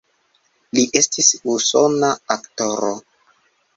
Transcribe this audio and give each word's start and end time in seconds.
Li 0.77 0.85
estis 1.01 1.29
usona 1.55 2.11
aktoro. 2.37 2.91